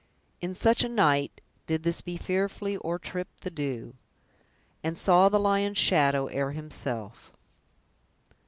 [0.41, 3.93] In such a night Did This be fearfully o'ertrip the dew;
[4.83, 7.31] And saw the lion's shadow ere himself."